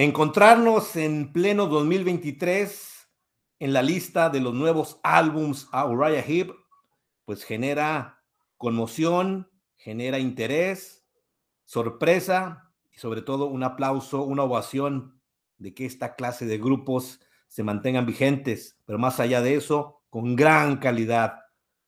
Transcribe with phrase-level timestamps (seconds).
[0.00, 3.08] Encontrarnos en pleno 2023
[3.58, 6.52] en la lista de los nuevos álbums a Uriah Heep,
[7.24, 8.22] pues genera
[8.56, 11.04] conmoción, genera interés,
[11.64, 15.20] sorpresa y sobre todo un aplauso, una ovación
[15.56, 17.18] de que esta clase de grupos
[17.48, 21.40] se mantengan vigentes, pero más allá de eso, con gran calidad,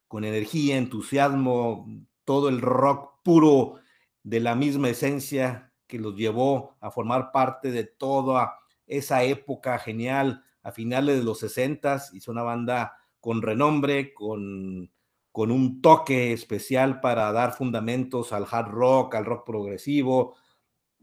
[0.09, 1.87] con energía, entusiasmo,
[2.25, 3.77] todo el rock puro
[4.25, 8.55] de la misma esencia que los llevó a formar parte de toda
[8.87, 14.91] esa época genial a finales de los 60 hizo una banda con renombre, con,
[15.33, 20.37] con un toque especial para dar fundamentos al hard rock, al rock progresivo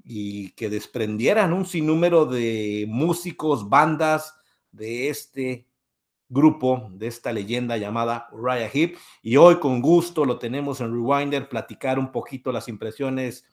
[0.04, 4.36] y que desprendieran un sinnúmero de músicos, bandas
[4.72, 5.68] de este
[6.30, 8.98] grupo, de esta leyenda llamada Uriah Heep.
[9.22, 13.46] Y hoy con gusto lo tenemos en Rewinder, platicar un poquito las impresiones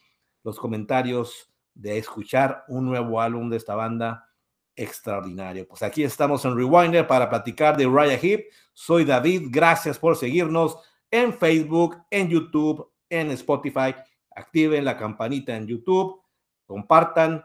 [0.45, 4.31] los comentarios de escuchar un nuevo álbum de esta banda
[4.77, 5.67] extraordinario.
[5.67, 8.47] Pues aquí estamos en Rewinder para platicar de Raya Heep.
[8.73, 10.79] Soy David, gracias por seguirnos
[11.11, 13.95] en Facebook, en YouTube, en Spotify.
[14.31, 16.21] Activen la campanita en YouTube,
[16.67, 17.45] compartan,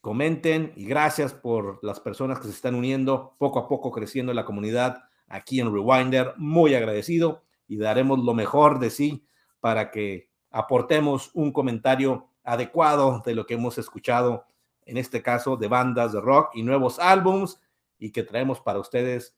[0.00, 4.44] comenten y gracias por las personas que se están uniendo poco a poco creciendo la
[4.44, 6.34] comunidad aquí en Rewinder.
[6.36, 9.26] Muy agradecido y daremos lo mejor de sí
[9.60, 14.46] para que aportemos un comentario adecuado de lo que hemos escuchado,
[14.84, 17.60] en este caso de bandas de rock y nuevos álbums,
[17.98, 19.36] y que traemos para ustedes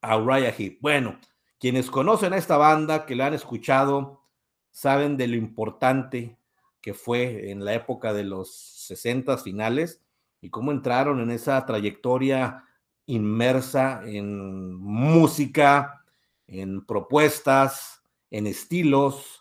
[0.00, 0.80] a Uriah Heep.
[0.80, 1.18] Bueno,
[1.58, 4.22] quienes conocen a esta banda, que la han escuchado,
[4.70, 6.38] saben de lo importante
[6.80, 10.00] que fue en la época de los 60 finales
[10.40, 12.64] y cómo entraron en esa trayectoria
[13.06, 16.04] inmersa en música,
[16.46, 19.39] en propuestas, en estilos,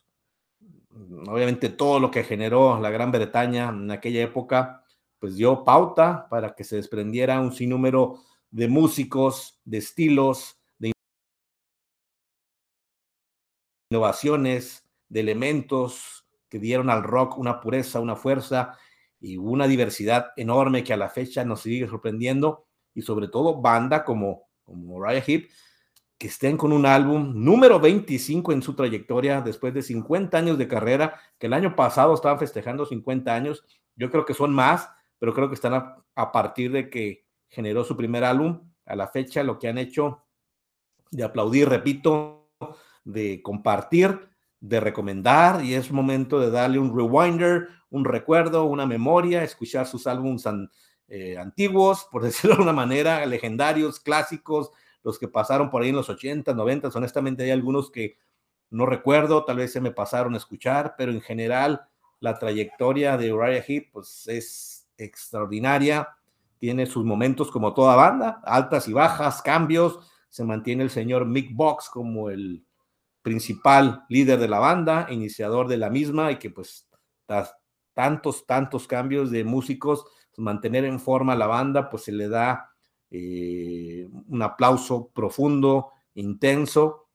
[1.27, 4.83] obviamente todo lo que generó la Gran Bretaña en aquella época,
[5.19, 8.21] pues dio pauta para que se desprendiera un sinnúmero
[8.51, 10.91] de músicos, de estilos, de
[13.91, 18.77] innovaciones, de elementos que dieron al rock una pureza, una fuerza
[19.19, 24.03] y una diversidad enorme que a la fecha nos sigue sorprendiendo y sobre todo banda
[24.03, 25.49] como, como Raya Heep,
[26.19, 30.67] que estén con un álbum número 25 en su trayectoria después de 50 años de
[30.67, 33.63] carrera, que el año pasado estaban festejando 50 años,
[33.95, 37.95] yo creo que son más, pero creo que están a, partir de que generó su
[37.95, 40.25] primer álbum, a la fecha lo que han hecho
[41.09, 42.51] de aplaudir, repito,
[43.05, 44.27] de compartir,
[44.59, 50.05] de recomendar, y es momento de darle un rewinder, un recuerdo, una memoria, escuchar sus
[50.05, 50.43] álbumes
[51.07, 54.71] eh, antiguos, por decirlo de una manera, legendarios, clásicos,
[55.03, 58.17] los que pasaron por ahí en los 80, 90, honestamente hay algunos que
[58.69, 61.87] no recuerdo, tal vez se me pasaron a escuchar, pero en general
[62.19, 66.09] la trayectoria de Uriah Heep pues es extraordinaria,
[66.57, 69.99] tiene sus momentos como toda banda, altas y bajas, cambios,
[70.29, 72.65] se mantiene el señor Mick Box como el
[73.21, 76.87] principal líder de la banda, iniciador de la misma y que pues
[77.93, 80.05] tantos, tantos cambios de músicos,
[80.37, 82.71] mantener en forma la banda, pues se le da
[83.11, 87.09] eh, un aplauso profundo, intenso,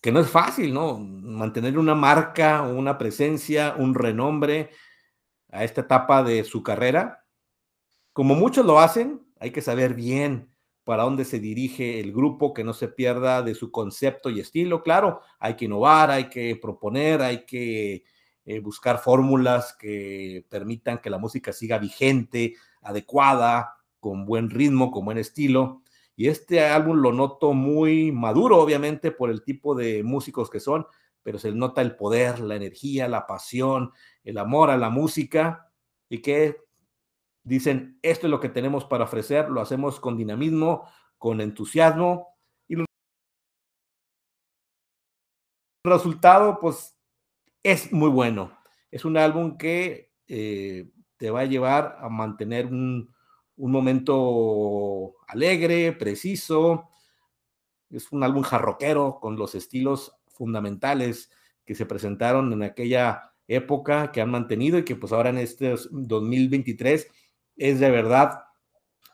[0.00, 0.98] que no es fácil, ¿no?
[0.98, 4.70] Mantener una marca, una presencia, un renombre
[5.50, 7.24] a esta etapa de su carrera.
[8.12, 10.50] Como muchos lo hacen, hay que saber bien
[10.84, 14.82] para dónde se dirige el grupo, que no se pierda de su concepto y estilo.
[14.82, 18.04] Claro, hay que innovar, hay que proponer, hay que
[18.44, 25.04] eh, buscar fórmulas que permitan que la música siga vigente, adecuada, con buen ritmo, con
[25.04, 25.82] buen estilo.
[26.16, 30.86] Y este álbum lo noto muy maduro, obviamente, por el tipo de músicos que son,
[31.22, 33.92] pero se nota el poder, la energía, la pasión,
[34.24, 35.70] el amor a la música
[36.08, 36.56] y que
[37.42, 40.88] dicen, esto es lo que tenemos para ofrecer, lo hacemos con dinamismo,
[41.18, 42.36] con entusiasmo
[42.68, 42.86] y el
[45.84, 46.96] resultado, pues,
[47.62, 48.56] es muy bueno.
[48.90, 53.14] Es un álbum que eh, te va a llevar a mantener un,
[53.60, 56.88] un momento alegre, preciso.
[57.90, 61.30] Es un álbum jarroquero con los estilos fundamentales
[61.64, 65.74] que se presentaron en aquella época, que han mantenido y que pues ahora en este
[65.90, 67.08] 2023
[67.56, 68.44] es de verdad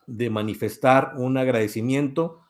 [0.07, 2.41] de manifestar un agradecimiento,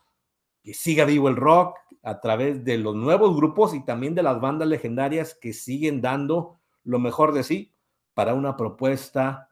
[0.63, 4.39] que siga vivo el rock a través de los nuevos grupos y también de las
[4.39, 7.73] bandas legendarias que siguen dando lo mejor de sí
[8.13, 9.49] para una propuesta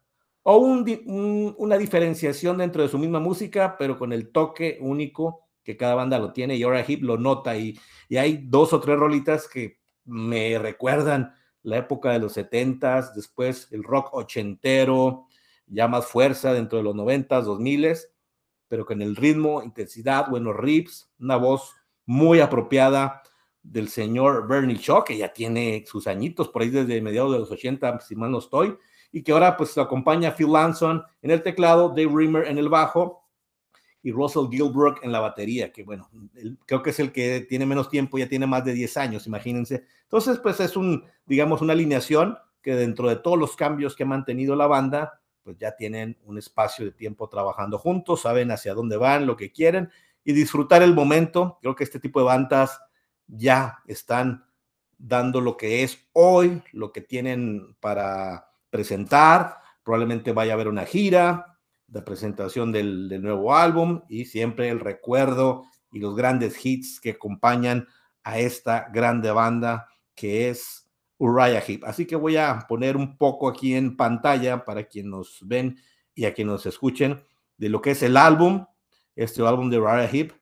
[0.48, 5.96] o una diferenciación dentro de su misma música, pero con el toque único que cada
[5.96, 9.48] banda lo tiene y ahora Hip lo nota y, y hay dos o tres rolitas
[9.48, 11.34] que me recuerdan
[11.64, 15.26] la época de los setentas, después el rock ochentero,
[15.66, 17.98] ya más fuerza dentro de los 90s, 2000
[18.68, 21.74] pero con el ritmo, intensidad, buenos riffs, una voz
[22.06, 23.24] muy apropiada
[23.64, 27.50] del señor Bernie Shaw, que ya tiene sus añitos por ahí desde mediados de los
[27.50, 28.78] 80, si mal no estoy,
[29.16, 32.68] y que ahora pues lo acompaña Phil Lanson en el teclado, Dave Rimmer en el
[32.68, 33.30] bajo
[34.04, 36.10] y Russell Gilbrook en la batería, que bueno,
[36.66, 39.86] creo que es el que tiene menos tiempo, ya tiene más de 10 años, imagínense.
[40.04, 44.06] Entonces, pues es un, digamos, una alineación que dentro de todos los cambios que ha
[44.06, 48.98] mantenido la banda, pues ya tienen un espacio de tiempo trabajando juntos, saben hacia dónde
[48.98, 49.92] van, lo que quieren
[50.26, 51.58] y disfrutar el momento.
[51.62, 52.82] Creo que este tipo de bandas
[53.28, 54.46] ya están
[54.98, 59.62] dando lo que es hoy, lo que tienen para presentar.
[59.84, 61.58] Probablemente vaya a haber una gira
[61.88, 65.64] de presentación del, nuevo álbum y siempre el recuerdo
[65.94, 67.88] y los grandes hits que acompañan
[68.26, 71.86] a esta grande banda que es Uriah Heep.
[71.86, 75.80] Así que voy a poner un poco aquí en pantalla para quienes nos ven
[76.14, 77.24] y a quienes nos escuchen
[77.56, 78.66] de lo que es el álbum,
[79.16, 80.34] este álbum de Uriah Heep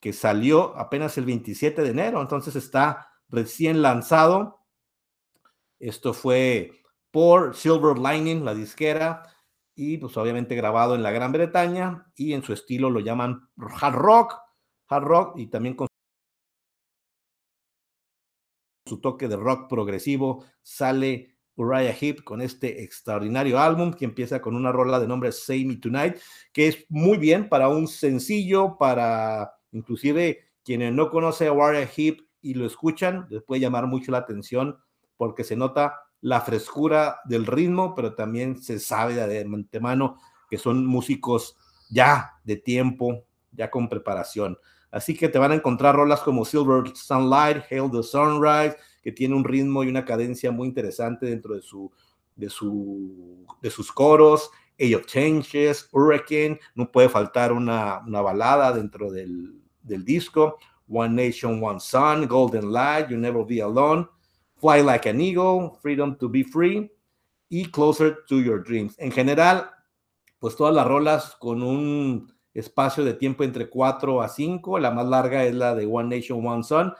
[0.00, 4.60] que salió apenas el 27 de enero, entonces está recién lanzado.
[5.78, 6.79] Esto fue
[7.10, 9.22] por Silver Lining, la disquera,
[9.74, 13.94] y pues obviamente grabado en la Gran Bretaña y en su estilo lo llaman hard
[13.94, 14.38] rock,
[14.88, 15.88] hard rock y también con
[18.86, 24.56] su toque de rock progresivo sale Uriah Heep con este extraordinario álbum que empieza con
[24.56, 26.16] una rola de nombre Say Me Tonight,
[26.52, 32.28] que es muy bien para un sencillo, para Inclusive quienes no conocen a Warrior Heep
[32.40, 34.78] y lo escuchan, les puede llamar mucho la atención
[35.16, 40.16] porque se nota la frescura del ritmo, pero también se sabe de antemano
[40.48, 41.56] que son músicos
[41.90, 44.58] ya de tiempo, ya con preparación.
[44.90, 49.34] Así que te van a encontrar rolas como Silver Sunlight, Hail the Sunrise, que tiene
[49.34, 51.90] un ritmo y una cadencia muy interesante dentro de, su,
[52.34, 54.50] de, su, de sus coros.
[54.80, 60.56] Age of Changes, Hurricane, no puede faltar una, una balada dentro del, del disco,
[60.88, 64.08] One Nation, One Sun, Golden Light, You Never Be Alone,
[64.60, 66.90] Fly Like an Eagle, Freedom to Be Free
[67.48, 68.94] y Closer to Your Dreams.
[68.98, 69.70] En general,
[70.38, 75.06] pues todas las rolas con un espacio de tiempo entre 4 a 5, la más
[75.06, 76.92] larga es la de One Nation, One Sun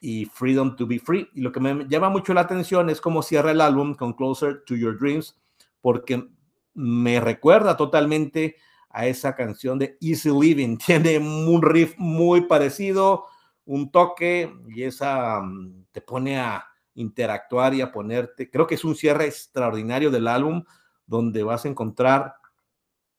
[0.00, 1.28] y Freedom to Be Free.
[1.34, 4.62] Y lo que me llama mucho la atención es cómo cierra el álbum con Closer
[4.64, 5.38] to Your Dreams,
[5.80, 6.28] porque
[6.74, 8.56] me recuerda totalmente
[8.90, 10.76] a esa canción de Easy Living.
[10.86, 13.26] Tiene un riff muy parecido,
[13.64, 16.64] un toque y esa mm, te pone a
[17.00, 18.50] interactuar y a ponerte.
[18.50, 20.64] Creo que es un cierre extraordinario del álbum
[21.06, 22.34] donde vas a encontrar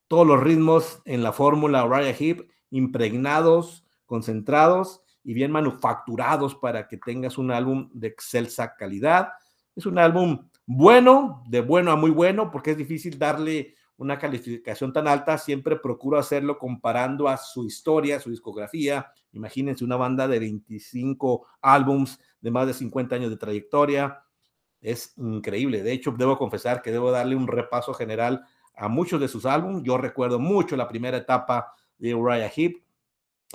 [0.08, 6.96] todos los ritmos en la fórmula Raya Heep impregnados, concentrados y bien manufacturados para que
[6.96, 9.28] tengas un álbum de excelsa calidad.
[9.76, 14.92] Es un álbum bueno, de bueno a muy bueno, porque es difícil darle una calificación
[14.92, 19.12] tan alta, siempre procuro hacerlo comparando a su historia, su discografía.
[19.32, 24.24] Imagínense una banda de 25 álbums de más de 50 años de trayectoria.
[24.82, 25.82] Es increíble.
[25.82, 28.44] De hecho, debo confesar que debo darle un repaso general
[28.76, 29.82] a muchos de sus álbumes.
[29.84, 32.82] Yo recuerdo mucho la primera etapa de Uriah Heep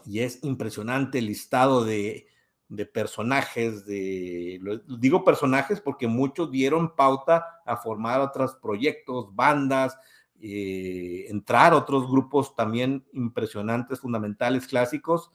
[0.06, 2.28] y es impresionante el listado de,
[2.70, 4.60] de personajes, de,
[5.00, 9.98] digo personajes porque muchos dieron pauta a formar otros proyectos, bandas,
[10.40, 15.32] eh, entrar otros grupos también impresionantes, fundamentales, clásicos,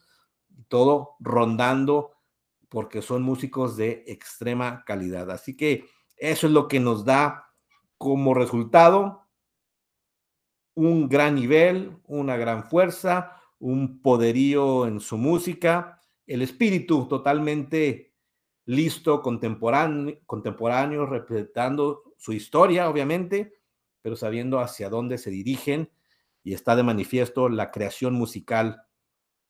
[0.67, 2.11] todo rondando
[2.73, 5.29] porque son músicos de extrema calidad.
[5.29, 5.85] Así que
[6.17, 7.51] eso es lo que nos da
[7.99, 9.29] como resultado
[10.73, 18.15] un gran nivel, una gran fuerza, un poderío en su música, el espíritu totalmente
[18.65, 23.53] listo, contemporáneo, contemporáneo representando su historia, obviamente,
[24.01, 25.91] pero sabiendo hacia dónde se dirigen
[26.43, 28.81] y está de manifiesto la creación musical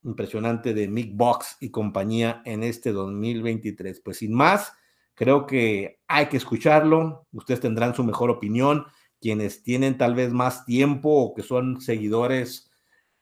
[0.03, 4.01] impresionante de Mick Box y compañía en este 2023.
[4.01, 4.74] Pues sin más,
[5.13, 8.86] creo que hay que escucharlo, ustedes tendrán su mejor opinión,
[9.19, 12.69] quienes tienen tal vez más tiempo o que son seguidores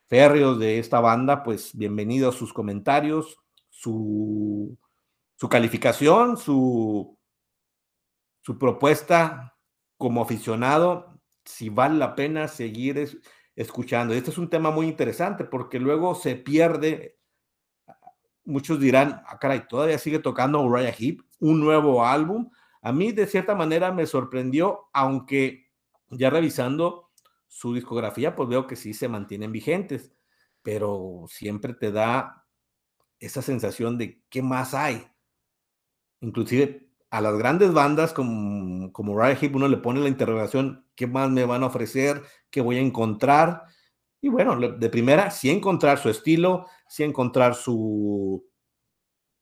[0.07, 3.37] férreos de esta banda, pues bienvenidos a sus comentarios,
[3.69, 4.77] su,
[5.37, 7.17] su calificación, su,
[8.41, 9.55] su propuesta
[9.97, 11.21] como aficionado.
[11.45, 13.21] Si vale la pena seguir
[13.61, 14.13] escuchando.
[14.13, 17.17] Este es un tema muy interesante porque luego se pierde.
[18.43, 22.49] Muchos dirán, ah, caray, todavía sigue tocando Uriah Heep, un nuevo álbum.
[22.81, 25.71] A mí, de cierta manera, me sorprendió, aunque
[26.09, 27.11] ya revisando
[27.47, 30.11] su discografía, pues veo que sí se mantienen vigentes,
[30.63, 32.45] pero siempre te da
[33.19, 35.05] esa sensación de qué más hay.
[36.21, 41.07] Inclusive a las grandes bandas como, como Riot Hip uno le pone la interrogación, ¿qué
[41.07, 42.23] más me van a ofrecer?
[42.49, 43.65] ¿Qué voy a encontrar?
[44.21, 48.47] Y bueno, de primera, sí encontrar su estilo, sí encontrar su,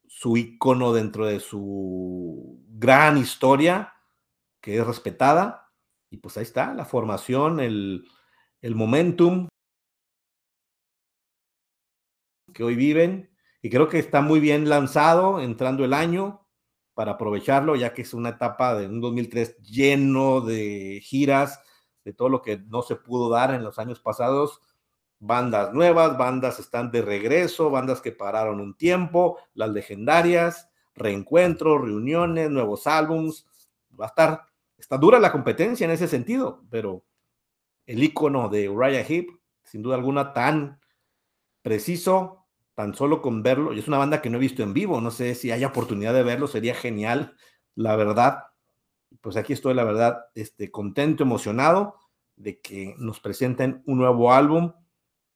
[0.08, 3.94] su icono dentro de su gran historia,
[4.62, 5.72] que es respetada.
[6.10, 8.04] Y pues ahí está, la formación, el,
[8.62, 9.48] el momentum
[12.52, 13.30] que hoy viven.
[13.62, 16.49] Y creo que está muy bien lanzado entrando el año
[17.00, 21.64] para aprovecharlo, ya que es una etapa de un 2003 lleno de giras,
[22.04, 24.60] de todo lo que no se pudo dar en los años pasados
[25.18, 32.50] bandas nuevas, bandas están de regreso, bandas que pararon un tiempo, las legendarias, reencuentros, reuniones,
[32.52, 33.48] nuevos álbums.
[33.98, 34.42] Va a estar,
[34.78, 37.06] está dura la competencia en ese sentido, pero
[37.86, 39.30] el icono de Uriah Heep,
[39.64, 40.82] sin duda alguna, tan
[41.62, 42.39] preciso,
[42.80, 45.12] tan solo con verlo, y es una banda que no he visto en vivo, no
[45.12, 47.36] sé si hay oportunidad de verlo, sería genial,
[47.76, 48.44] la verdad.
[49.20, 51.98] Pues aquí estoy, la verdad, este, contento, emocionado
[52.38, 54.72] de que nos presenten un nuevo álbum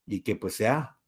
[0.05, 0.99] y que pues sea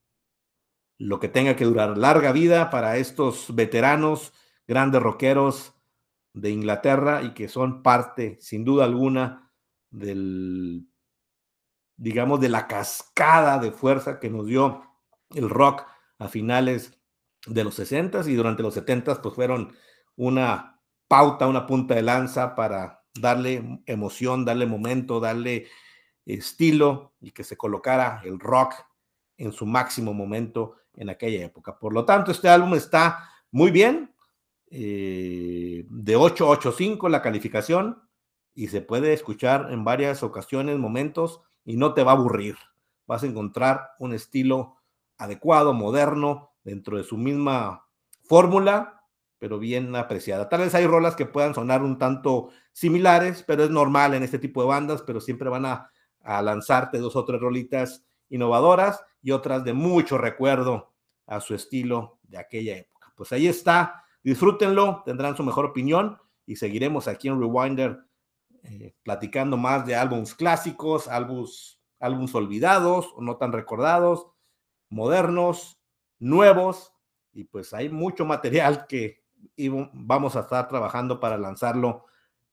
[0.98, 1.98] lo que tenga que durar.
[1.98, 4.34] Larga vida para estos veteranos,
[4.68, 5.74] grandes rockeros
[6.34, 9.54] de Inglaterra y que son parte, sin duda alguna,
[9.89, 10.86] del,
[11.96, 14.84] digamos, de la cascada de fuerza que nos dio
[15.30, 16.98] el rock a finales
[17.48, 19.74] de los 60 y durante los 70 pues fueron
[20.15, 25.67] una pauta, una punta de lanza para darle emoción, darle momento, darle
[26.25, 28.74] estilo y que se colocara el rock
[29.38, 31.77] en su máximo momento en aquella época.
[31.77, 34.13] Por lo tanto, este álbum está muy bien,
[34.72, 38.01] eh, de 885 la calificación
[38.53, 42.57] y se puede escuchar en varias ocasiones, momentos y no te va a aburrir.
[43.05, 44.77] Vas a encontrar un estilo
[45.17, 47.86] adecuado, moderno, dentro de su misma
[48.24, 49.03] fórmula,
[49.38, 50.50] pero bien apreciada.
[50.50, 54.39] Tal vez hay rolas que puedan sonar un tanto similares, pero es normal en este
[54.39, 55.91] tipo de bandas, pero siempre van a
[56.25, 60.91] a lanzarte dos o tres rolitas innovadoras y otras de mucho recuerdo
[61.27, 63.13] a su estilo de aquella época.
[63.15, 68.00] Pues ahí está, disfrútenlo, tendrán su mejor opinión y seguiremos aquí en Rewinder
[68.63, 74.27] eh, platicando más de álbumes clásicos, álbumes, álbumes olvidados o no tan recordados,
[74.89, 75.80] modernos,
[76.20, 76.94] nuevos
[77.34, 79.24] y pues hay mucho material que
[79.94, 82.06] vamos a estar trabajando para lanzarlo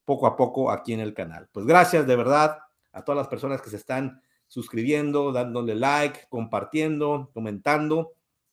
[0.05, 1.49] poco a poco aquí en el canal.
[1.53, 2.59] Pues gracias de verdad
[2.93, 8.13] a todas las personas que se están suscribiendo, dándole like, compartiendo, comentando.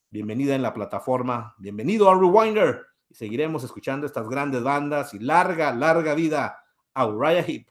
[0.09, 1.55] Bienvenida en la plataforma.
[1.57, 2.86] Bienvenido a Rewinder.
[3.12, 7.67] Seguiremos escuchando estas grandes bandas y larga, larga vida a Uriah Heep.